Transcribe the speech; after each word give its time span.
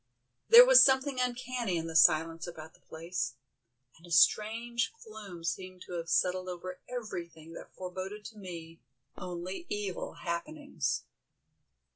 There 0.49 0.65
was 0.65 0.83
something 0.83 1.19
uncanny 1.21 1.77
in 1.77 1.85
the 1.85 1.95
silence 1.95 2.47
about 2.47 2.73
the 2.73 2.79
place, 2.79 3.35
and 3.95 4.07
a 4.07 4.11
strange 4.11 4.91
gloom 5.05 5.43
seemed 5.43 5.83
to 5.83 5.91
have 5.93 6.09
settled 6.09 6.49
over 6.49 6.79
everything 6.89 7.53
that 7.53 7.75
foreboded 7.75 8.25
to 8.25 8.39
me 8.39 8.81
only 9.15 9.67
evil 9.69 10.13
happenings. 10.23 11.03